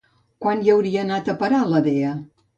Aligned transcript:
Quan 0.45 0.63
hi 0.67 0.71
hauria 0.75 1.03
anat 1.03 1.31
a 1.35 1.37
parar 1.45 1.61
la 1.75 1.85
dea? 1.91 2.17